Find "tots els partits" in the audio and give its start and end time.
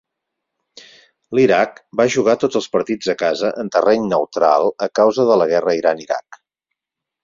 2.45-3.13